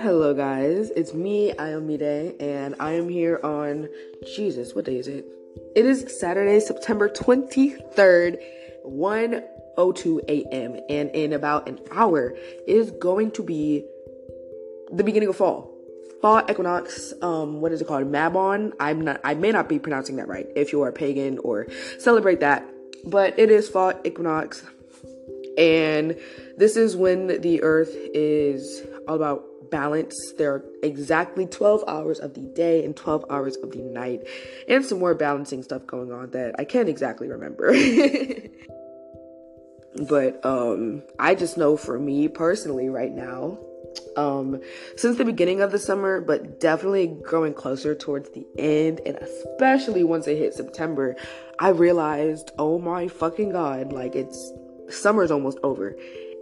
Hello, 0.00 0.32
guys. 0.36 0.90
It's 0.94 1.14
me, 1.14 1.52
Ayomide, 1.54 2.40
and 2.40 2.76
I 2.78 2.92
am 2.92 3.08
here 3.08 3.40
on 3.42 3.88
Jesus. 4.36 4.72
What 4.76 4.84
day 4.84 4.98
is 4.98 5.08
it? 5.08 5.26
It 5.74 5.84
is 5.84 6.20
Saturday, 6.20 6.60
September 6.60 7.08
23rd, 7.08 8.38
1:02 8.86 10.20
a.m. 10.28 10.76
And 10.88 11.10
in 11.10 11.32
about 11.32 11.68
an 11.68 11.80
hour 11.90 12.36
is 12.68 12.92
going 12.92 13.32
to 13.32 13.42
be 13.42 13.84
the 14.92 15.02
beginning 15.02 15.28
of 15.28 15.36
fall. 15.36 15.74
Fall 16.20 16.44
equinox. 16.48 17.14
Um, 17.20 17.60
what 17.60 17.72
is 17.72 17.80
it 17.80 17.88
called? 17.88 18.04
Mabon. 18.04 18.74
I'm 18.78 19.00
not. 19.00 19.20
I 19.24 19.34
may 19.34 19.50
not 19.50 19.68
be 19.68 19.80
pronouncing 19.80 20.14
that 20.16 20.28
right. 20.28 20.46
If 20.54 20.72
you 20.72 20.82
are 20.82 20.92
pagan 20.92 21.38
or 21.38 21.66
celebrate 21.98 22.38
that, 22.38 22.64
but 23.04 23.36
it 23.38 23.50
is 23.50 23.68
fall 23.68 23.92
equinox, 24.04 24.62
and 25.58 26.16
this 26.56 26.76
is 26.76 26.96
when 26.96 27.40
the 27.40 27.62
Earth 27.62 27.94
is 28.14 28.82
all 29.08 29.16
about 29.16 29.44
balance. 29.70 30.14
There 30.38 30.54
are 30.54 30.64
exactly 30.82 31.46
12 31.46 31.84
hours 31.88 32.20
of 32.20 32.34
the 32.34 32.40
day 32.40 32.84
and 32.84 32.96
12 32.96 33.24
hours 33.30 33.56
of 33.56 33.72
the 33.72 33.82
night, 33.82 34.20
and 34.68 34.84
some 34.84 35.00
more 35.00 35.14
balancing 35.14 35.62
stuff 35.62 35.86
going 35.86 36.12
on 36.12 36.30
that 36.30 36.54
I 36.58 36.64
can't 36.64 36.88
exactly 36.88 37.28
remember. 37.28 37.72
but 40.08 40.44
um, 40.44 41.02
I 41.18 41.34
just 41.34 41.58
know 41.58 41.76
for 41.76 41.98
me 41.98 42.28
personally, 42.28 42.88
right 42.88 43.12
now, 43.12 43.58
um, 44.16 44.60
since 44.96 45.18
the 45.18 45.24
beginning 45.24 45.60
of 45.60 45.72
the 45.72 45.78
summer, 45.78 46.20
but 46.20 46.60
definitely 46.60 47.08
growing 47.08 47.54
closer 47.54 47.94
towards 47.94 48.30
the 48.30 48.46
end, 48.58 49.00
and 49.04 49.16
especially 49.16 50.04
once 50.04 50.26
it 50.26 50.38
hit 50.38 50.54
September, 50.54 51.16
I 51.58 51.70
realized, 51.70 52.52
oh 52.58 52.78
my 52.78 53.08
fucking 53.08 53.50
god, 53.50 53.92
like 53.92 54.14
it's 54.14 54.52
summer's 54.92 55.30
almost 55.30 55.58
over. 55.62 55.96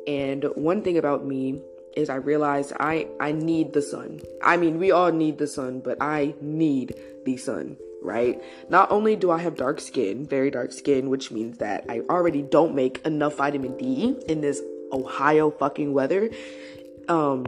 And 0.07 0.45
one 0.55 0.83
thing 0.83 0.99
about 0.99 1.27
me 1.27 1.61
is 1.97 2.09
I 2.09 2.17
realized 2.17 2.73
I 2.79 3.09
I 3.19 3.33
need 3.33 3.73
the 3.73 3.83
sun. 3.83 4.21
I 4.43 4.57
mean, 4.57 4.79
we 4.79 4.91
all 4.91 5.13
need 5.13 5.38
the 5.38 5.47
sun, 5.47 5.80
but 5.80 5.99
I 6.01 6.35
need 6.41 6.95
the 7.24 7.37
sun, 7.37 7.77
right? 8.02 8.41
Not 8.69 8.91
only 8.91 9.16
do 9.16 9.30
I 9.30 9.39
have 9.39 9.57
dark 9.57 9.80
skin, 9.80 10.27
very 10.27 10.51
dark 10.51 10.73
skin, 10.73 11.11
which 11.11 11.30
means 11.30 11.59
that 11.59 11.85
I 11.89 12.01
already 12.09 12.43
don't 12.43 12.74
make 12.74 13.05
enough 13.05 13.37
vitamin 13.37 13.77
D 13.77 14.16
in 14.29 14.41
this 14.41 14.63
Ohio 14.93 15.51
fucking 15.51 15.93
weather. 15.93 16.30
Um 17.09 17.46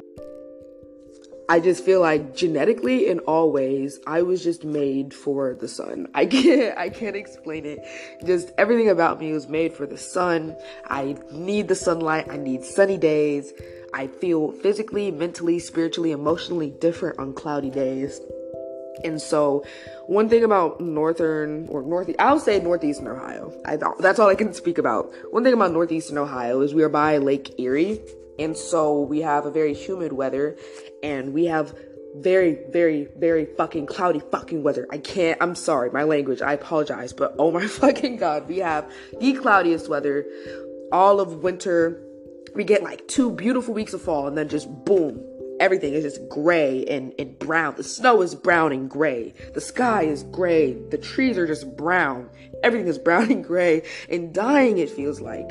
I 1.49 1.61
just 1.61 1.85
feel 1.85 2.01
like 2.01 2.35
genetically 2.35 3.09
in 3.09 3.19
all 3.21 3.53
ways, 3.53 4.01
I 4.07 4.23
was 4.23 4.43
just 4.43 4.65
made 4.65 5.13
for 5.13 5.55
the 5.55 5.69
sun. 5.69 6.09
I 6.15 6.27
can't 6.27 6.77
I 6.79 6.89
can't 6.89 7.17
explain 7.17 7.67
it. 7.67 7.81
Just 8.25 8.53
everything 8.59 8.89
about 8.89 9.21
me 9.21 9.33
was 9.33 9.49
made 9.49 9.73
for 9.73 9.87
the 9.87 9.99
sun. 9.99 10.57
I 10.89 11.17
need 11.33 11.69
the 11.69 11.75
sunlight. 11.75 12.29
I 12.31 12.37
need 12.37 12.65
sunny 12.65 12.99
days. 12.99 13.53
I 13.95 14.07
feel 14.07 14.53
physically, 14.53 15.11
mentally, 15.11 15.59
spiritually, 15.59 16.13
emotionally 16.13 16.71
different 16.71 17.19
on 17.19 17.35
cloudy 17.35 17.71
days. 17.71 18.21
And 19.05 19.21
so, 19.21 19.65
one 20.07 20.29
thing 20.29 20.45
about 20.45 20.81
northern 20.81 21.67
or 21.69 21.83
northeast, 21.83 22.21
I'll 22.21 22.39
say 22.39 22.61
northeastern 22.61 23.09
Ohio. 23.09 23.53
I 23.65 23.79
that's 23.99 24.19
all 24.19 24.29
I 24.29 24.35
can 24.35 24.53
speak 24.53 24.79
about. 24.79 25.13
One 25.31 25.45
thing 25.45 25.55
about 25.55 25.73
northeastern 25.73 26.19
Ohio 26.19 26.61
is 26.61 26.75
we 26.75 26.83
are 26.83 26.89
by 26.89 27.19
Lake 27.19 27.59
Erie, 27.59 28.01
and 28.39 28.57
so 28.57 29.01
we 29.01 29.21
have 29.21 29.47
a 29.47 29.51
very 29.51 29.75
humid 29.75 30.13
weather, 30.13 30.57
and 31.03 31.33
we 31.33 31.47
have 31.47 31.75
very, 32.17 32.59
very, 32.71 33.09
very 33.17 33.47
fucking 33.57 33.87
cloudy 33.87 34.21
fucking 34.31 34.63
weather. 34.63 34.87
I 34.91 34.99
can't. 34.99 35.39
I'm 35.41 35.55
sorry, 35.55 35.91
my 35.91 36.03
language. 36.03 36.43
I 36.43 36.53
apologize, 36.53 37.13
but 37.13 37.35
oh 37.39 37.51
my 37.51 37.67
fucking 37.81 38.19
god, 38.19 38.49
we 38.49 38.59
have 38.59 38.91
the 39.19 39.33
cloudiest 39.33 39.89
weather 39.89 40.27
all 40.93 41.21
of 41.21 41.43
winter 41.43 42.01
we 42.55 42.65
get 42.65 42.83
like 42.83 43.09
two 43.09 43.31
beautiful 43.33 43.73
weeks 43.73 43.95
of 43.95 44.03
fall 44.03 44.27
and 44.27 44.37
then 44.37 44.49
just 44.49 44.69
boom 44.85 45.25
everything 45.61 45.95
is 45.95 46.05
just 46.05 46.29
gray 46.29 46.85
and, 46.87 47.13
and 47.19 47.39
brown. 47.39 47.75
The 47.77 47.85
snow 47.85 48.23
is 48.23 48.35
brown 48.35 48.73
and 48.73 48.91
gray. 48.91 49.35
The 49.55 49.61
sky 49.61 50.03
is 50.03 50.25
gray. 50.25 50.75
The 50.91 50.99
trees 50.99 51.39
are 51.39 51.47
just 51.47 51.77
brown. 51.77 52.31
Everything 52.63 52.89
is 52.89 52.99
brown 53.07 53.31
and 53.31 53.45
gray. 53.45 53.83
And 54.09 54.33
dying 54.33 54.79
it 54.79 54.91
feels 54.91 55.21
like. 55.21 55.51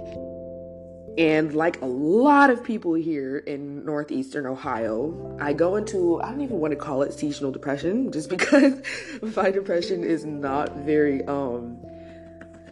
And 1.17 1.53
like 1.53 1.81
a 1.81 1.85
lot 1.85 2.49
of 2.49 2.63
people 2.63 2.93
here 2.93 3.37
in 3.39 3.83
northeastern 3.83 4.45
Ohio, 4.45 5.37
I 5.41 5.51
go 5.51 5.75
into, 5.75 6.21
I 6.21 6.29
don't 6.29 6.41
even 6.41 6.59
want 6.59 6.71
to 6.71 6.77
call 6.77 7.01
it 7.01 7.13
seasonal 7.13 7.51
depression 7.51 8.11
just 8.11 8.29
because 8.37 8.81
my 9.35 9.51
depression 9.51 10.03
is 10.03 10.25
not 10.25 10.75
very 10.77 11.23
um 11.25 11.77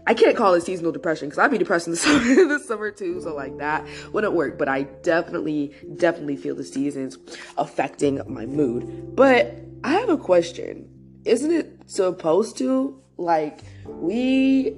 I 0.10 0.16
can't 0.16 0.36
call 0.36 0.56
it 0.56 0.64
seasonal 0.64 0.92
depression 0.92 1.28
because 1.28 1.38
I'd 1.38 1.52
be 1.52 1.60
depressed 1.60 1.86
in 1.86 1.92
the 1.92 1.98
summer, 1.98 2.58
summer 2.58 2.90
too. 2.90 3.22
So 3.22 3.36
like 3.36 3.56
that 3.60 3.88
wouldn't 4.12 4.34
work. 4.34 4.58
But 4.58 4.68
I 4.68 4.84
definitely, 5.04 5.76
definitely 5.98 6.36
feel 6.36 6.56
the 6.56 6.64
seasons 6.64 7.20
affecting 7.60 8.20
my 8.28 8.48
mood. 8.48 9.16
But 9.16 9.54
I 9.84 9.92
have 9.92 10.10
a 10.10 10.18
question. 10.18 10.90
Isn't 11.26 11.52
it 11.52 11.82
supposed 11.86 12.58
to? 12.58 13.00
Like 13.18 13.60
we 13.86 14.76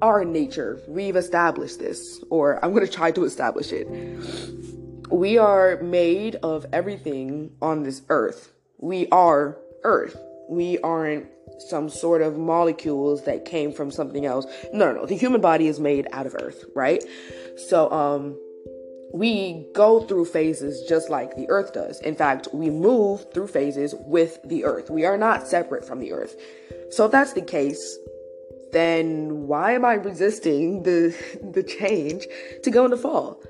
are 0.00 0.24
nature. 0.24 0.80
We've 0.88 1.16
established 1.16 1.78
this, 1.78 2.24
or 2.30 2.64
I'm 2.64 2.72
gonna 2.72 2.86
try 2.86 3.10
to 3.12 3.24
establish 3.24 3.72
it. 3.72 3.86
We 5.10 5.36
are 5.36 5.82
made 5.82 6.36
of 6.36 6.64
everything 6.72 7.50
on 7.60 7.82
this 7.82 8.00
earth. 8.08 8.52
We 8.78 9.06
are 9.08 9.58
earth. 9.84 10.16
We 10.48 10.78
aren't 10.78 11.26
some 11.58 11.88
sort 11.88 12.22
of 12.22 12.38
molecules 12.38 13.24
that 13.24 13.44
came 13.44 13.72
from 13.72 13.90
something 13.90 14.26
else. 14.26 14.46
No, 14.72 14.92
no, 14.92 15.00
no. 15.00 15.06
The 15.06 15.16
human 15.16 15.40
body 15.40 15.68
is 15.68 15.80
made 15.80 16.06
out 16.12 16.26
of 16.26 16.34
earth, 16.34 16.64
right? 16.74 17.02
So, 17.56 17.90
um, 17.90 18.36
we 19.12 19.66
go 19.74 20.00
through 20.00 20.24
phases 20.24 20.88
just 20.88 21.10
like 21.10 21.36
the 21.36 21.48
earth 21.50 21.74
does. 21.74 22.00
In 22.00 22.14
fact, 22.14 22.48
we 22.52 22.70
move 22.70 23.30
through 23.32 23.48
phases 23.48 23.94
with 24.06 24.38
the 24.44 24.64
earth. 24.64 24.90
We 24.90 25.04
are 25.04 25.18
not 25.18 25.46
separate 25.46 25.84
from 25.84 26.00
the 26.00 26.12
earth. 26.12 26.36
So 26.90 27.04
if 27.06 27.12
that's 27.12 27.34
the 27.34 27.42
case, 27.42 27.98
then 28.72 29.46
why 29.46 29.72
am 29.72 29.84
I 29.84 29.94
resisting 29.94 30.82
the 30.82 31.14
the 31.52 31.62
change 31.62 32.26
to 32.62 32.70
go 32.70 32.86
into 32.86 32.96
fall? 32.96 33.42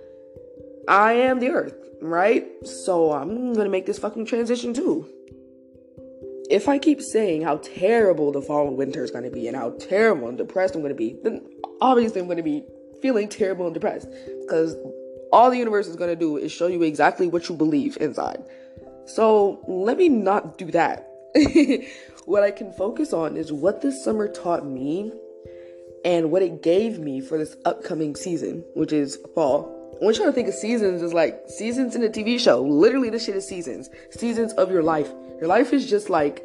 I 0.89 1.13
am 1.13 1.39
the 1.39 1.51
earth, 1.51 1.75
right? 2.01 2.45
So 2.67 3.13
I'm 3.13 3.53
going 3.53 3.67
to 3.67 3.71
make 3.71 3.87
this 3.87 4.01
fucking 4.01 4.27
transition 4.27 4.75
too 4.75 5.09
if 6.53 6.69
I 6.69 6.79
keep 6.79 7.01
saying 7.01 7.43
how 7.43 7.57
terrible 7.57 8.31
the 8.31 8.43
fall 8.43 8.69
and 8.69 8.77
winter 8.77 9.03
is 9.03 9.11
going 9.11 9.25
to 9.25 9.31
be 9.31 9.49
and 9.49 9.57
how 9.57 9.71
terrible 9.71 10.29
and 10.29 10.37
depressed 10.37 10.75
I'm 10.75 10.83
going 10.83 10.93
to 10.93 10.95
be, 10.95 11.17
then 11.23 11.41
obviously 11.81 12.21
I'm 12.21 12.27
going 12.27 12.37
to 12.37 12.43
be 12.43 12.63
feeling 13.01 13.31
terrible 13.31 13.65
and 13.65 13.73
depressed 13.73 14.07
because 14.43 14.77
all 15.33 15.51
the 15.51 15.57
universe 15.57 15.89
is 15.89 15.97
going 15.97 16.11
to 16.11 16.17
do 16.17 16.37
is 16.37 16.53
show 16.53 16.67
you 16.67 16.83
exactly 16.83 17.27
what 17.27 17.49
you 17.49 17.57
believe 17.57 17.97
inside. 18.03 18.45
So 19.07 19.65
let 19.67 19.97
me 19.97 20.11
not 20.11 20.59
do 20.59 20.71
that. 20.73 21.09
what 22.27 22.43
I 22.43 22.51
can 22.51 22.71
focus 22.75 23.15
on 23.15 23.39
is 23.39 23.51
what 23.51 23.81
this 23.81 24.05
summer 24.05 24.29
taught 24.29 24.67
me 24.67 25.11
and 26.05 26.31
what 26.31 26.43
it 26.43 26.63
gave 26.63 26.99
me 26.99 27.23
for 27.23 27.39
this 27.39 27.57
upcoming 27.65 28.15
season, 28.15 28.63
which 28.75 28.93
is 28.93 29.19
fall. 29.35 29.82
When 30.01 30.15
trying 30.15 30.29
to 30.29 30.33
think 30.33 30.49
of 30.49 30.55
seasons, 30.55 31.03
is 31.03 31.15
like 31.15 31.43
seasons 31.47 31.95
in 31.95 32.03
a 32.03 32.09
TV 32.09 32.39
show. 32.39 32.63
Literally, 32.63 33.11
this 33.11 33.25
shit 33.25 33.37
is 33.37 33.47
seasons. 33.47 33.89
Seasons 34.11 34.53
of 34.55 34.71
your 34.71 34.83
life. 34.83 35.11
Your 35.39 35.49
life 35.49 35.73
is 35.73 35.89
just 35.89 36.11
like 36.11 36.45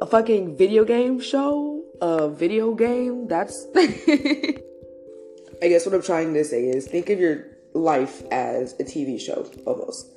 a 0.00 0.06
fucking 0.06 0.56
video 0.56 0.84
game 0.84 1.20
show. 1.20 1.82
A 2.00 2.28
video 2.28 2.74
game. 2.74 3.26
That's. 3.26 3.66
I 3.76 5.68
guess 5.68 5.86
what 5.86 5.94
I'm 5.94 6.02
trying 6.02 6.34
to 6.34 6.44
say 6.44 6.64
is 6.64 6.86
think 6.86 7.10
of 7.10 7.18
your 7.18 7.46
life 7.74 8.22
as 8.30 8.74
a 8.74 8.84
TV 8.84 9.20
show, 9.20 9.50
almost. 9.66 10.08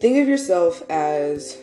Think 0.00 0.20
of 0.20 0.28
yourself 0.28 0.82
as 0.90 1.56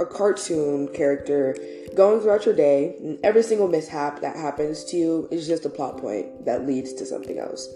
a 0.00 0.06
cartoon 0.06 0.88
character 0.94 1.56
going 1.96 2.20
throughout 2.20 2.44
your 2.46 2.54
day, 2.54 2.96
and 3.00 3.18
every 3.24 3.42
single 3.42 3.68
mishap 3.68 4.20
that 4.20 4.36
happens 4.36 4.84
to 4.84 4.96
you 4.96 5.28
is 5.30 5.46
just 5.46 5.64
a 5.64 5.68
plot 5.68 5.98
point 5.98 6.44
that 6.44 6.66
leads 6.66 6.92
to 6.94 7.06
something 7.06 7.38
else 7.38 7.68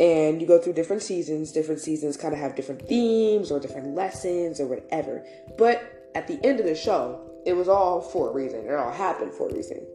and 0.00 0.40
you 0.40 0.48
go 0.48 0.58
through 0.58 0.72
different 0.72 1.02
seasons. 1.02 1.52
Different 1.52 1.80
seasons 1.80 2.16
kind 2.16 2.32
of 2.32 2.40
have 2.40 2.56
different 2.56 2.88
themes 2.88 3.50
or 3.50 3.60
different 3.60 3.94
lessons 3.94 4.58
or 4.58 4.66
whatever. 4.66 5.24
But 5.58 6.08
at 6.14 6.26
the 6.26 6.40
end 6.42 6.58
of 6.58 6.66
the 6.66 6.74
show, 6.74 7.20
it 7.44 7.52
was 7.52 7.68
all 7.68 8.00
for 8.00 8.30
a 8.30 8.32
reason. 8.32 8.66
It 8.66 8.74
all 8.74 8.90
happened 8.90 9.34
for 9.34 9.48
a 9.48 9.54
reason. 9.54 9.86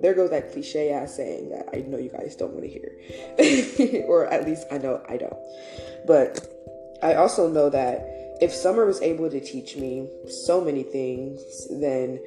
There 0.00 0.12
goes 0.12 0.30
that 0.30 0.52
cliche 0.52 0.90
ass 0.90 1.14
saying 1.14 1.50
that 1.50 1.68
I 1.72 1.82
know 1.86 1.98
you 1.98 2.10
guys 2.10 2.34
don't 2.34 2.52
want 2.52 2.64
to 2.64 2.68
hear, 2.68 4.04
or 4.08 4.26
at 4.26 4.44
least 4.44 4.66
I 4.72 4.78
know 4.78 5.00
I 5.08 5.16
don't. 5.16 5.36
But 6.04 6.48
I 7.00 7.14
also 7.14 7.48
know 7.48 7.70
that 7.70 8.02
if 8.40 8.52
summer 8.52 8.84
was 8.84 9.00
able 9.02 9.30
to 9.30 9.40
teach 9.40 9.76
me 9.76 10.08
so 10.28 10.60
many 10.60 10.82
things, 10.82 11.40
then 11.70 12.18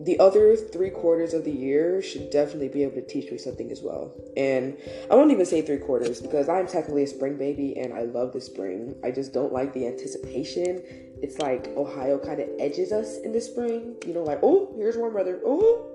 the 0.00 0.18
other 0.18 0.56
three 0.56 0.90
quarters 0.90 1.34
of 1.34 1.44
the 1.44 1.52
year 1.52 2.02
should 2.02 2.30
definitely 2.30 2.68
be 2.68 2.82
able 2.82 2.94
to 2.94 3.06
teach 3.06 3.30
me 3.30 3.38
something 3.38 3.70
as 3.70 3.80
well. 3.80 4.12
And 4.36 4.76
I 5.10 5.14
won't 5.14 5.30
even 5.30 5.46
say 5.46 5.62
three 5.62 5.78
quarters 5.78 6.20
because 6.20 6.48
I'm 6.48 6.66
technically 6.66 7.04
a 7.04 7.06
spring 7.06 7.36
baby 7.36 7.76
and 7.78 7.92
I 7.92 8.02
love 8.02 8.32
the 8.32 8.40
spring. 8.40 8.96
I 9.04 9.10
just 9.10 9.32
don't 9.32 9.52
like 9.52 9.72
the 9.72 9.86
anticipation. 9.86 10.82
It's 11.22 11.38
like 11.38 11.68
Ohio 11.76 12.18
kind 12.18 12.40
of 12.40 12.48
edges 12.58 12.92
us 12.92 13.18
in 13.18 13.32
the 13.32 13.40
spring. 13.40 13.96
You 14.06 14.14
know, 14.14 14.22
like, 14.22 14.40
oh, 14.42 14.74
here's 14.76 14.96
warm 14.96 15.14
weather. 15.14 15.40
Oh, 15.44 15.90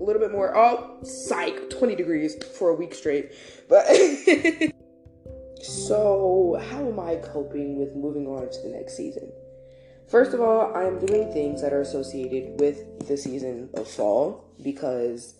a 0.00 0.04
little 0.04 0.20
bit 0.20 0.32
more. 0.32 0.56
Oh, 0.56 0.98
psych, 1.02 1.70
20 1.70 1.96
degrees 1.96 2.36
for 2.56 2.70
a 2.70 2.74
week 2.74 2.94
straight. 2.94 3.32
But 3.68 3.86
So, 5.64 6.60
how 6.70 6.86
am 6.86 7.00
I 7.00 7.16
coping 7.16 7.78
with 7.78 7.96
moving 7.96 8.26
on 8.26 8.50
to 8.50 8.62
the 8.62 8.68
next 8.68 8.98
season? 8.98 9.32
First 10.08 10.34
of 10.34 10.40
all, 10.40 10.74
I 10.74 10.84
am 10.84 11.04
doing 11.04 11.32
things 11.32 11.62
that 11.62 11.72
are 11.72 11.80
associated 11.80 12.60
with 12.60 13.06
the 13.08 13.16
season 13.16 13.70
of 13.74 13.88
fall 13.88 14.44
because 14.62 15.34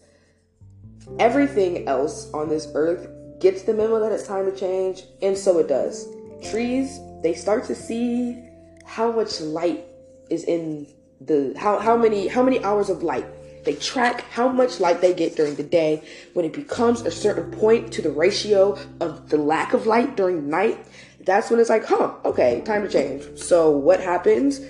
everything 1.19 1.87
else 1.87 2.33
on 2.33 2.49
this 2.49 2.69
earth 2.75 3.09
gets 3.41 3.63
the 3.63 3.75
memo 3.75 4.01
that 4.01 4.13
it's 4.13 4.27
time 4.27 4.51
to 4.51 4.57
change, 4.57 5.05
and 5.23 5.37
so 5.37 5.59
it 5.59 5.69
does. 5.69 6.09
Trees, 6.51 6.99
they 7.23 7.35
start 7.35 7.65
to 7.67 7.75
see 7.75 8.43
how 8.85 9.13
much 9.13 9.41
light 9.41 9.85
is 10.31 10.45
in 10.45 10.87
the 11.21 11.55
how 11.57 11.79
how 11.79 11.97
many 11.97 12.29
how 12.29 12.43
many 12.43 12.63
hours 12.65 12.91
of 12.91 13.03
light 13.03 13.27
they 13.65 13.75
track 13.75 14.21
how 14.31 14.49
much 14.49 14.79
light 14.79 15.01
they 15.01 15.15
get 15.15 15.37
during 15.37 15.55
the 15.55 15.63
day. 15.63 16.03
When 16.35 16.45
it 16.45 16.53
becomes 16.53 17.01
a 17.01 17.11
certain 17.11 17.51
point 17.51 17.93
to 17.95 18.03
the 18.03 18.11
ratio 18.11 18.79
of 19.01 19.31
the 19.31 19.39
lack 19.39 19.73
of 19.73 19.87
light 19.87 20.17
during 20.17 20.37
the 20.43 20.49
night, 20.49 20.87
that's 21.25 21.51
when 21.51 21.61
it's 21.61 21.71
like, 21.71 21.85
huh, 21.85 22.15
okay, 22.25 22.63
time 22.65 22.83
to 22.83 22.89
change. 22.89 23.39
So 23.39 23.71
what 23.71 24.01
happens? 24.01 24.61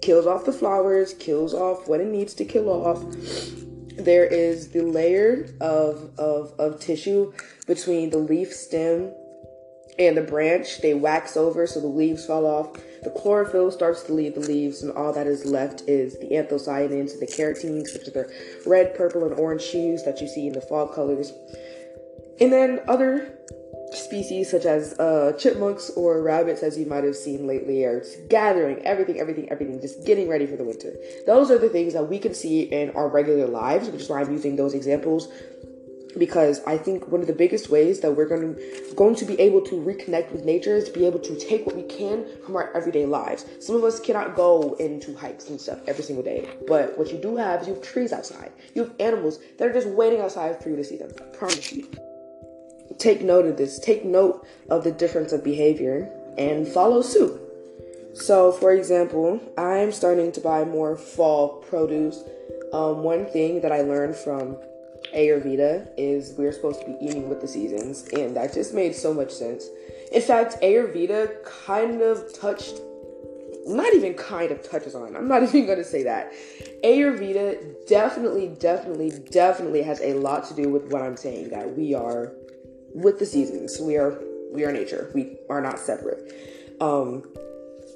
Kills 0.00 0.26
off 0.26 0.44
the 0.44 0.52
flowers, 0.52 1.14
kills 1.14 1.54
off 1.54 1.88
what 1.88 2.00
it 2.00 2.08
needs 2.08 2.34
to 2.34 2.44
kill 2.44 2.68
off. 2.68 3.02
There 3.96 4.24
is 4.24 4.70
the 4.70 4.82
layer 4.82 5.48
of, 5.60 6.10
of, 6.18 6.52
of 6.58 6.80
tissue 6.80 7.32
between 7.66 8.10
the 8.10 8.18
leaf 8.18 8.52
stem 8.52 9.12
and 9.98 10.16
the 10.16 10.22
branch. 10.22 10.80
They 10.80 10.94
wax 10.94 11.36
over 11.36 11.66
so 11.66 11.80
the 11.80 11.86
leaves 11.86 12.26
fall 12.26 12.46
off 12.46 12.76
the 13.02 13.10
chlorophyll 13.10 13.72
starts 13.72 14.04
to 14.04 14.14
leave 14.14 14.34
the 14.34 14.40
leaves, 14.40 14.82
and 14.82 14.92
all 14.92 15.12
that 15.12 15.26
is 15.26 15.44
left 15.44 15.82
is 15.88 16.18
the 16.20 16.28
anthocyanins 16.28 17.12
and 17.12 17.20
the 17.20 17.26
carotenes, 17.26 17.92
which 17.92 18.06
are 18.06 18.12
the 18.12 18.32
red, 18.64 18.94
purple, 18.94 19.24
and 19.24 19.34
orange 19.34 19.66
hues 19.66 20.04
that 20.04 20.20
you 20.20 20.28
see 20.28 20.46
in 20.46 20.52
the 20.52 20.60
fall 20.60 20.86
colors. 20.86 21.32
And 22.40 22.52
then 22.52 22.80
other 22.86 23.36
species 23.94 24.50
such 24.50 24.64
as 24.64 24.98
uh, 24.98 25.32
chipmunks 25.38 25.90
or 25.90 26.22
rabbits, 26.22 26.62
as 26.62 26.78
you 26.78 26.86
might 26.86 27.04
have 27.04 27.16
seen 27.16 27.46
lately, 27.46 27.84
are 27.84 28.04
gathering 28.28 28.78
everything, 28.84 29.20
everything, 29.20 29.50
everything, 29.50 29.80
just 29.80 30.04
getting 30.06 30.28
ready 30.28 30.46
for 30.46 30.56
the 30.56 30.64
winter. 30.64 30.94
Those 31.26 31.50
are 31.50 31.58
the 31.58 31.68
things 31.68 31.92
that 31.94 32.08
we 32.08 32.18
can 32.18 32.34
see 32.34 32.62
in 32.62 32.90
our 32.90 33.08
regular 33.08 33.46
lives, 33.46 33.88
which 33.88 34.02
is 34.02 34.08
why 34.08 34.20
I'm 34.20 34.32
using 34.32 34.56
those 34.56 34.74
examples 34.74 35.28
because 36.18 36.62
I 36.66 36.76
think 36.76 37.08
one 37.08 37.20
of 37.20 37.26
the 37.26 37.32
biggest 37.32 37.70
ways 37.70 38.00
that 38.00 38.12
we're 38.12 38.28
going 38.28 38.54
to 38.54 38.94
going 38.94 39.14
to 39.16 39.24
be 39.24 39.38
able 39.40 39.62
to 39.62 39.74
reconnect 39.76 40.32
with 40.32 40.44
nature 40.44 40.76
is 40.76 40.84
to 40.84 40.92
be 40.92 41.06
able 41.06 41.18
to 41.20 41.38
take 41.38 41.66
what 41.66 41.74
we 41.76 41.82
can 41.82 42.26
from 42.44 42.56
our 42.56 42.74
everyday 42.76 43.06
lives. 43.06 43.46
Some 43.60 43.76
of 43.76 43.84
us 43.84 44.00
cannot 44.00 44.36
go 44.36 44.74
into 44.74 45.16
hikes 45.16 45.48
and 45.48 45.60
stuff 45.60 45.80
every 45.86 46.04
single 46.04 46.24
day, 46.24 46.48
but 46.66 46.98
what 46.98 47.10
you 47.10 47.18
do 47.18 47.36
have 47.36 47.62
is 47.62 47.68
you 47.68 47.74
have 47.74 47.82
trees 47.82 48.12
outside. 48.12 48.52
You 48.74 48.84
have 48.84 48.94
animals 49.00 49.38
that 49.58 49.68
are 49.68 49.72
just 49.72 49.88
waiting 49.88 50.20
outside 50.20 50.62
for 50.62 50.68
you 50.68 50.76
to 50.76 50.84
see 50.84 50.96
them. 50.96 51.10
I 51.18 51.36
promise 51.36 51.72
you. 51.72 52.11
Take 52.98 53.22
note 53.22 53.46
of 53.46 53.56
this. 53.56 53.78
Take 53.78 54.04
note 54.04 54.46
of 54.68 54.84
the 54.84 54.92
difference 54.92 55.32
of 55.32 55.44
behavior 55.44 56.10
and 56.38 56.66
follow 56.66 57.02
suit. 57.02 57.40
So, 58.14 58.52
for 58.52 58.72
example, 58.72 59.40
I'm 59.56 59.90
starting 59.90 60.32
to 60.32 60.40
buy 60.40 60.64
more 60.64 60.96
fall 60.96 61.62
produce. 61.62 62.22
Um, 62.72 63.02
one 63.02 63.26
thing 63.26 63.60
that 63.62 63.72
I 63.72 63.82
learned 63.82 64.16
from 64.16 64.56
Ayurveda 65.14 65.88
is 65.96 66.34
we're 66.36 66.52
supposed 66.52 66.80
to 66.80 66.86
be 66.86 66.96
eating 67.00 67.28
with 67.28 67.40
the 67.40 67.48
seasons, 67.48 68.08
and 68.12 68.36
that 68.36 68.52
just 68.52 68.74
made 68.74 68.94
so 68.94 69.12
much 69.12 69.30
sense. 69.30 69.66
In 70.12 70.20
fact, 70.20 70.60
Ayurveda 70.62 71.42
kind 71.44 72.02
of 72.02 72.32
touched, 72.38 72.80
not 73.66 73.92
even 73.94 74.14
kind 74.14 74.50
of 74.50 74.62
touches 74.62 74.94
on, 74.94 75.16
I'm 75.16 75.28
not 75.28 75.42
even 75.54 75.76
to 75.76 75.84
say 75.84 76.02
that. 76.04 76.32
Ayurveda 76.84 77.86
definitely, 77.86 78.48
definitely, 78.48 79.10
definitely 79.30 79.82
has 79.82 80.00
a 80.00 80.14
lot 80.14 80.46
to 80.48 80.54
do 80.54 80.68
with 80.68 80.92
what 80.92 81.02
I'm 81.02 81.16
saying 81.16 81.50
that 81.50 81.76
we 81.76 81.94
are 81.94 82.32
with 82.94 83.18
the 83.18 83.26
seasons. 83.26 83.80
We 83.80 83.96
are 83.96 84.18
we 84.52 84.64
are 84.64 84.72
nature. 84.72 85.10
We 85.14 85.38
are 85.48 85.60
not 85.60 85.78
separate. 85.78 86.76
Um, 86.80 87.24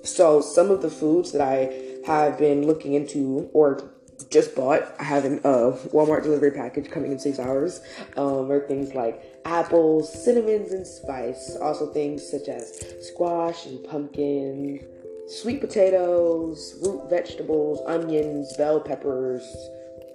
so 0.02 0.40
some 0.40 0.70
of 0.70 0.82
the 0.82 0.90
foods 0.90 1.32
that 1.32 1.42
I 1.42 1.86
have 2.06 2.38
been 2.38 2.66
looking 2.66 2.94
into 2.94 3.50
or 3.52 3.90
just 4.30 4.54
bought. 4.54 4.82
I 4.98 5.04
have 5.04 5.24
a 5.24 5.36
uh, 5.46 5.76
Walmart 5.88 6.22
delivery 6.22 6.50
package 6.50 6.90
coming 6.90 7.12
in 7.12 7.18
six 7.18 7.38
hours. 7.38 7.80
Um, 8.16 8.50
are 8.50 8.66
things 8.66 8.94
like 8.94 9.22
apples, 9.44 10.12
cinnamons, 10.24 10.72
and 10.72 10.86
spice. 10.86 11.56
Also 11.60 11.92
things 11.92 12.28
such 12.28 12.48
as 12.48 12.82
squash 13.02 13.66
and 13.66 13.82
pumpkin, 13.84 14.84
sweet 15.28 15.60
potatoes, 15.60 16.78
root 16.82 17.08
vegetables, 17.10 17.80
onions, 17.86 18.56
bell 18.56 18.80
peppers, 18.80 19.42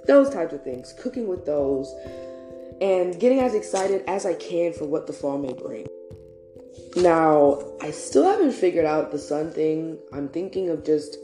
those 0.07 0.29
types 0.29 0.53
of 0.53 0.63
things. 0.63 0.93
Cooking 0.93 1.27
with 1.27 1.45
those 1.45 1.93
and 2.81 3.19
getting 3.19 3.39
as 3.39 3.53
excited 3.53 4.03
as 4.07 4.25
I 4.25 4.33
can 4.33 4.73
for 4.73 4.85
what 4.85 5.05
the 5.07 5.13
fall 5.13 5.37
may 5.37 5.53
bring. 5.53 5.85
Now, 6.95 7.61
I 7.81 7.91
still 7.91 8.25
haven't 8.25 8.53
figured 8.53 8.85
out 8.85 9.11
the 9.11 9.19
sun 9.19 9.51
thing. 9.51 9.99
I'm 10.11 10.27
thinking 10.27 10.69
of 10.69 10.83
just 10.83 11.17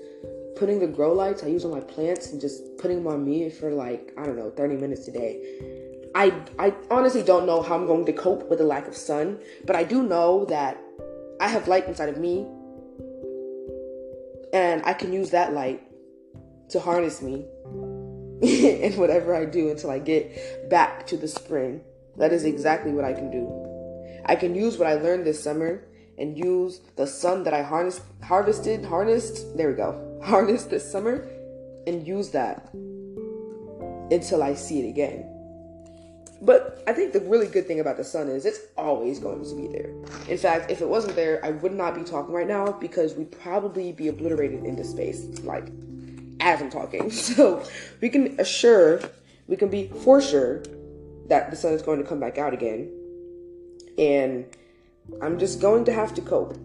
putting 0.56 0.80
the 0.80 0.88
grow 0.88 1.14
lights 1.14 1.44
I 1.44 1.48
use 1.48 1.66
on 1.66 1.72
my 1.72 1.80
plants 1.80 2.32
and 2.32 2.40
just 2.40 2.78
putting 2.78 2.98
them 2.98 3.08
on 3.08 3.26
me 3.26 3.50
for 3.50 3.72
like, 3.72 4.14
I 4.18 4.26
don't 4.26 4.38
know, 4.38 4.52
30 4.52 4.78
minutes 4.78 5.08
a 5.08 5.12
day. 5.12 6.10
I, 6.16 6.34
I 6.58 6.74
honestly 6.90 7.24
don't 7.24 7.46
know 7.46 7.62
how 7.62 7.76
I'm 7.76 7.86
going 7.86 8.06
to 8.06 8.14
cope 8.14 8.50
with 8.50 8.60
the 8.60 8.66
lack 8.66 8.88
of 8.88 8.96
sun, 8.96 9.40
but 9.66 9.76
I 9.76 9.84
do 9.84 10.04
know 10.04 10.46
that 10.46 10.82
I 11.40 11.48
have 11.48 11.68
light 11.68 11.88
inside 11.88 12.10
of 12.10 12.18
me 12.18 12.48
and 14.54 14.82
I 14.86 14.94
can 14.94 15.12
use 15.12 15.32
that 15.32 15.54
light 15.54 15.84
to 16.70 16.80
harness 16.80 17.22
me 17.22 17.46
in 18.42 18.94
whatever 18.98 19.36
I 19.36 19.46
do 19.46 19.70
until 19.70 19.90
I 19.90 20.00
get 20.00 20.70
back 20.70 21.08
to 21.08 21.18
the 21.18 21.28
spring. 21.28 21.82
That 22.18 22.34
is 22.34 22.46
exactly 22.46 22.92
what 22.92 23.06
I 23.06 23.14
can 23.14 23.32
do. 23.32 24.22
I 24.26 24.36
can 24.36 24.56
use 24.56 24.78
what 24.78 24.88
I 24.88 24.96
learned 24.96 25.26
this 25.26 25.44
summer 25.44 25.84
and 26.18 26.38
use 26.38 26.82
the 26.96 27.08
sun 27.08 27.44
that 27.44 27.54
I 27.54 27.64
harnessed, 27.64 28.02
harvested, 28.24 28.86
harnessed, 28.86 29.58
there 29.58 29.70
we 29.70 29.76
go, 29.76 30.20
harness 30.24 30.66
this 30.66 30.90
summer 30.90 31.28
and 31.88 32.06
use 32.06 32.32
that 32.32 32.70
until 34.12 34.44
I 34.44 34.54
see 34.54 34.86
it 34.86 34.90
again. 34.90 35.34
But 36.42 36.84
I 36.86 36.94
think 36.94 37.14
the 37.14 37.22
really 37.22 37.48
good 37.48 37.66
thing 37.66 37.80
about 37.80 37.98
the 37.98 38.04
sun 38.04 38.28
is 38.28 38.46
it's 38.46 38.60
always 38.78 39.18
going 39.18 39.44
to 39.44 39.56
be 39.56 39.68
there. 39.68 39.92
In 40.28 40.38
fact, 40.38 40.70
if 40.70 40.82
it 40.82 40.88
wasn't 40.88 41.16
there, 41.16 41.44
I 41.44 41.52
would 41.52 41.74
not 41.74 41.96
be 41.96 42.04
talking 42.04 42.34
right 42.34 42.48
now 42.48 42.72
because 42.74 43.16
we'd 43.16 43.32
probably 43.32 43.92
be 43.92 44.08
obliterated 44.10 44.64
into 44.64 44.84
space, 44.84 45.26
like 45.40 45.70
as 46.40 46.62
I'm 46.62 46.70
talking. 46.70 47.12
So 47.12 47.64
we 48.02 48.10
can 48.10 48.40
assure, 48.40 49.02
we 49.48 49.56
can 49.56 49.70
be 49.70 49.88
for 49.88 50.22
sure 50.22 50.64
that 51.28 51.52
the 51.52 51.58
sun 51.58 51.74
is 51.74 51.82
going 51.82 52.02
to 52.02 52.08
come 52.08 52.20
back 52.20 52.38
out 52.38 52.54
again. 52.54 52.92
And 53.98 54.46
I'm 55.22 55.40
just 55.40 55.62
going 55.62 55.86
to 55.86 55.94
have 55.94 56.14
to 56.16 56.22
cope 56.22 56.58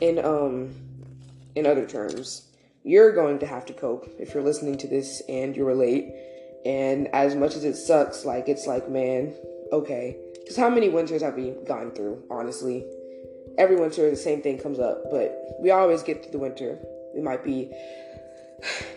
in 0.00 0.18
um 0.24 0.74
in 1.56 1.66
other 1.66 1.86
terms 1.86 2.48
you're 2.88 3.12
going 3.12 3.38
to 3.38 3.46
have 3.46 3.66
to 3.66 3.74
cope 3.74 4.08
if 4.18 4.32
you're 4.32 4.42
listening 4.42 4.78
to 4.78 4.86
this 4.86 5.22
and 5.28 5.54
you 5.54 5.64
relate. 5.64 6.10
And 6.64 7.08
as 7.08 7.34
much 7.34 7.54
as 7.54 7.64
it 7.64 7.76
sucks, 7.76 8.24
like, 8.24 8.48
it's 8.48 8.66
like, 8.66 8.88
man, 8.88 9.34
okay. 9.72 10.16
Because 10.40 10.56
how 10.56 10.70
many 10.70 10.88
winters 10.88 11.20
have 11.20 11.34
we 11.34 11.50
gone 11.66 11.90
through, 11.90 12.22
honestly? 12.30 12.86
Every 13.58 13.76
winter, 13.76 14.08
the 14.08 14.16
same 14.16 14.40
thing 14.40 14.58
comes 14.58 14.78
up, 14.78 15.10
but 15.10 15.56
we 15.60 15.70
always 15.70 16.02
get 16.02 16.22
through 16.22 16.32
the 16.32 16.38
winter. 16.38 16.78
We 17.14 17.20
might 17.20 17.44
be 17.44 17.70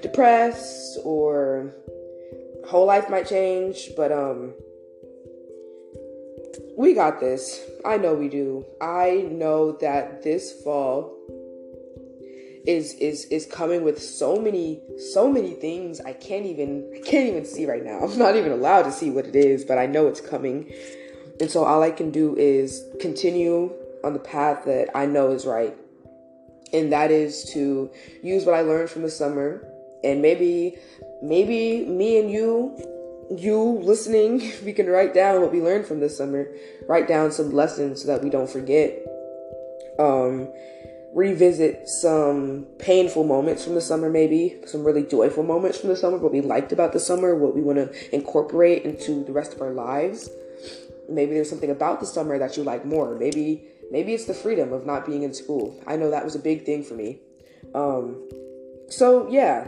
depressed 0.01 0.99
or 1.03 1.73
whole 2.67 2.85
life 2.85 3.09
might 3.09 3.27
change, 3.27 3.91
but, 3.95 4.11
um, 4.11 4.53
we 6.77 6.93
got 6.93 7.19
this. 7.19 7.61
I 7.85 7.97
know 7.97 8.13
we 8.13 8.27
do. 8.27 8.65
I 8.81 9.27
know 9.29 9.73
that 9.73 10.23
this 10.23 10.51
fall, 10.63 11.15
is 12.65 12.93
is 12.95 13.25
is 13.25 13.45
coming 13.45 13.83
with 13.83 14.01
so 14.01 14.35
many 14.39 14.79
so 15.13 15.31
many 15.31 15.51
things 15.51 15.99
I 15.99 16.13
can't 16.13 16.45
even 16.45 16.91
I 16.95 16.99
can't 16.99 17.27
even 17.27 17.45
see 17.45 17.65
right 17.65 17.83
now. 17.83 17.99
I'm 18.03 18.17
not 18.17 18.35
even 18.35 18.51
allowed 18.51 18.83
to 18.83 18.91
see 18.91 19.09
what 19.09 19.25
it 19.25 19.35
is, 19.35 19.65
but 19.65 19.77
I 19.77 19.85
know 19.85 20.07
it's 20.07 20.21
coming. 20.21 20.71
And 21.39 21.49
so 21.49 21.63
all 21.63 21.81
I 21.81 21.91
can 21.91 22.11
do 22.11 22.35
is 22.35 22.83
continue 22.99 23.73
on 24.03 24.13
the 24.13 24.19
path 24.19 24.65
that 24.65 24.89
I 24.95 25.05
know 25.07 25.31
is 25.31 25.45
right. 25.45 25.75
And 26.73 26.91
that 26.91 27.11
is 27.11 27.43
to 27.53 27.91
use 28.21 28.45
what 28.45 28.55
I 28.55 28.61
learned 28.61 28.89
from 28.89 29.01
the 29.01 29.09
summer 29.09 29.67
and 30.03 30.21
maybe 30.21 30.77
maybe 31.21 31.85
me 31.85 32.19
and 32.19 32.31
you 32.31 32.77
you 33.37 33.79
listening, 33.81 34.51
we 34.65 34.73
can 34.73 34.87
write 34.87 35.13
down 35.13 35.41
what 35.41 35.51
we 35.51 35.61
learned 35.61 35.85
from 35.85 35.99
this 35.99 36.17
summer, 36.17 36.47
write 36.87 37.07
down 37.07 37.31
some 37.31 37.51
lessons 37.51 38.01
so 38.01 38.07
that 38.07 38.23
we 38.23 38.29
don't 38.29 38.49
forget. 38.49 38.97
Um 39.99 40.49
revisit 41.13 41.89
some 41.89 42.65
painful 42.79 43.23
moments 43.23 43.65
from 43.65 43.75
the 43.75 43.81
summer, 43.81 44.09
maybe 44.09 44.57
some 44.65 44.83
really 44.83 45.03
joyful 45.03 45.43
moments 45.43 45.77
from 45.77 45.89
the 45.89 45.95
summer, 45.95 46.17
what 46.17 46.31
we 46.31 46.41
liked 46.41 46.71
about 46.71 46.93
the 46.93 46.99
summer, 46.99 47.35
what 47.35 47.53
we 47.53 47.61
want 47.61 47.77
to 47.77 48.15
incorporate 48.15 48.83
into 48.83 49.23
the 49.25 49.31
rest 49.31 49.53
of 49.53 49.61
our 49.61 49.73
lives. 49.73 50.29
Maybe 51.11 51.33
there's 51.33 51.49
something 51.49 51.69
about 51.69 51.99
the 51.99 52.05
summer 52.05 52.39
that 52.39 52.57
you 52.57 52.63
like 52.63 52.85
more. 52.85 53.15
Maybe 53.15 53.67
maybe 53.91 54.13
it's 54.13 54.25
the 54.25 54.33
freedom 54.33 54.73
of 54.73 54.85
not 54.85 55.05
being 55.05 55.23
in 55.23 55.33
school. 55.33 55.81
I 55.85 55.97
know 55.97 56.09
that 56.11 56.23
was 56.23 56.35
a 56.35 56.39
big 56.39 56.65
thing 56.65 56.83
for 56.83 56.93
me. 56.93 57.19
Um, 57.75 58.29
so 58.89 59.29
yeah, 59.29 59.67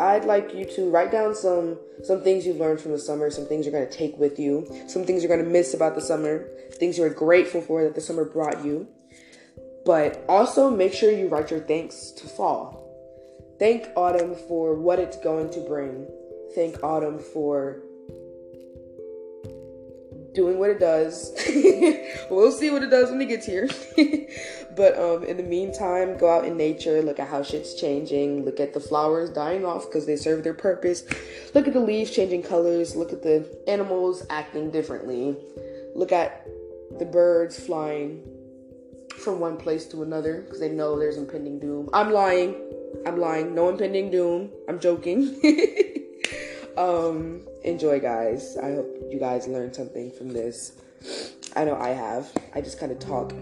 I'd 0.00 0.24
like 0.24 0.54
you 0.54 0.64
to 0.76 0.90
write 0.90 1.10
down 1.10 1.34
some 1.34 1.78
some 2.04 2.22
things 2.22 2.46
you've 2.46 2.58
learned 2.58 2.80
from 2.80 2.92
the 2.92 2.98
summer, 2.98 3.30
some 3.30 3.46
things 3.46 3.66
you're 3.66 3.86
to 3.86 3.90
take 3.90 4.16
with 4.18 4.38
you, 4.38 4.66
some 4.86 5.04
things 5.04 5.22
you're 5.22 5.36
to 5.36 5.50
miss 5.50 5.74
about 5.74 5.94
the 5.94 6.00
summer, 6.00 6.48
things 6.74 6.98
you're 6.98 7.10
grateful 7.10 7.62
for 7.62 7.82
that 7.84 7.94
the 7.94 8.00
summer 8.00 8.24
brought 8.24 8.64
you 8.64 8.86
But 9.86 10.24
also 10.28 10.70
make 10.70 10.92
sure 10.92 11.10
you 11.10 11.28
write 11.28 11.50
your 11.50 11.60
thanks 11.60 12.10
to 12.10 12.26
fall. 12.26 12.82
Thank 13.58 13.88
autumn 13.96 14.34
for 14.48 14.74
what 14.74 14.98
it's 14.98 15.16
going 15.18 15.50
to 15.50 15.60
bring. 15.60 16.06
Thank 16.54 16.82
autumn 16.82 17.18
for 17.18 17.80
doing 20.36 20.58
what 20.58 20.70
it 20.70 20.78
does. 20.78 21.32
we'll 22.30 22.52
see 22.52 22.70
what 22.70 22.82
it 22.82 22.90
does 22.90 23.10
when 23.10 23.20
it 23.20 23.26
gets 23.26 23.46
here. 23.46 23.68
but 24.76 24.96
um, 24.96 25.24
in 25.24 25.38
the 25.38 25.42
meantime, 25.42 26.16
go 26.18 26.30
out 26.30 26.44
in 26.44 26.56
nature, 26.56 27.02
look 27.02 27.18
at 27.18 27.26
how 27.26 27.42
shit's 27.42 27.74
changing, 27.74 28.44
look 28.44 28.60
at 28.60 28.74
the 28.74 28.80
flowers 28.80 29.30
dying 29.30 29.64
off 29.64 29.86
because 29.86 30.06
they 30.06 30.14
serve 30.14 30.44
their 30.44 30.54
purpose, 30.54 31.02
look 31.54 31.66
at 31.66 31.72
the 31.72 31.80
leaves 31.80 32.10
changing 32.10 32.42
colors, 32.42 32.94
look 32.94 33.12
at 33.12 33.22
the 33.22 33.58
animals 33.66 34.24
acting 34.30 34.70
differently, 34.70 35.34
look 35.96 36.12
at 36.12 36.46
the 36.98 37.06
birds 37.06 37.58
flying 37.58 38.22
from 39.18 39.40
one 39.40 39.56
place 39.56 39.86
to 39.86 40.02
another 40.02 40.42
because 40.42 40.60
they 40.60 40.68
know 40.68 40.98
there's 40.98 41.16
impending 41.16 41.58
doom. 41.58 41.88
I'm 41.92 42.12
lying. 42.12 42.54
I'm 43.06 43.18
lying. 43.18 43.54
No 43.54 43.70
impending 43.70 44.10
doom. 44.10 44.50
I'm 44.68 44.78
joking. 44.78 45.40
um, 46.76 47.46
enjoy, 47.64 48.00
guys. 48.00 48.56
I 48.56 48.74
hope 48.74 49.08
you 49.10 49.18
guys 49.18 49.46
learned 49.46 49.74
something 49.74 50.10
from 50.12 50.28
this. 50.32 50.72
I 51.54 51.64
know 51.64 51.76
I 51.76 51.90
have. 51.90 52.30
I 52.54 52.60
just 52.60 52.78
kind 52.78 52.92
of 52.92 52.98
talk. 52.98 53.32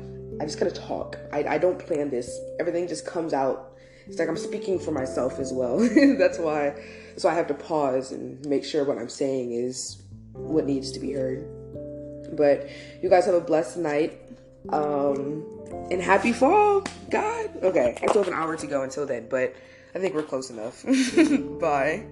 I 0.41 0.45
just 0.45 0.59
kind 0.59 0.71
of 0.71 0.77
talk. 0.77 1.19
I, 1.33 1.45
I 1.45 1.59
don't 1.59 1.79
plan 1.79 2.11
this. 2.11 2.39
Everything 2.61 2.89
just 2.89 3.07
comes 3.07 3.33
out. 3.33 3.73
It's 4.07 4.19
like 4.19 4.29
I'm 4.29 4.37
speaking 4.37 4.79
for 4.79 4.91
myself 4.91 5.39
as 5.39 5.53
well. 5.53 5.79
that's 6.19 6.39
why. 6.39 6.75
So 7.17 7.29
I 7.29 7.35
have 7.35 7.47
to 7.49 7.55
pause 7.55 8.13
and 8.13 8.45
make 8.47 8.65
sure 8.65 8.85
what 8.85 8.99
I'm 8.99 9.09
saying 9.09 9.53
is 9.53 10.03
what 10.33 10.67
needs 10.67 10.93
to 10.93 11.01
be 11.01 11.13
heard. 11.13 11.47
But 12.37 12.69
you 13.03 13.09
guys 13.09 13.27
have 13.27 13.35
a 13.35 13.41
blessed 13.41 13.79
night. 13.79 14.21
Um, 14.71 15.45
and 15.91 16.01
happy 16.01 16.33
fall. 16.33 16.85
God. 17.11 17.51
Okay. 17.63 17.99
I 18.03 18.07
still 18.07 18.23
have 18.23 18.33
an 18.33 18.39
hour 18.39 18.57
to 18.57 18.67
go 18.67 18.83
until 18.83 19.07
then, 19.07 19.29
but 19.29 19.55
I 19.95 19.99
think 19.99 20.15
we're 20.15 20.23
close 20.23 20.51
enough. 20.51 20.85
Bye. 21.61 22.07